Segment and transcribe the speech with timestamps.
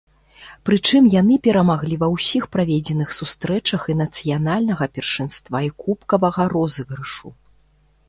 [0.69, 7.27] Прычым яны перамаглі ва ўсіх праведзеных сустрэчах і нацыянальнага першынства, і кубкавага розыгрышу.